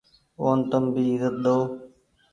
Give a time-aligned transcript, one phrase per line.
[0.41, 1.57] اون تم ڀي ايزت ۮئو۔